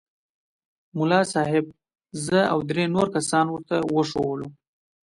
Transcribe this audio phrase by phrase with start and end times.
[0.97, 1.65] ملا صاحب
[2.25, 4.47] زه او درې نور کسان ورته وښوولو.